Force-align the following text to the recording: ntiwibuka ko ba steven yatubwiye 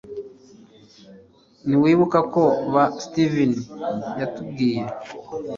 ntiwibuka 1.67 2.19
ko 2.33 2.43
ba 2.73 2.83
steven 3.03 3.51
yatubwiye 4.19 4.81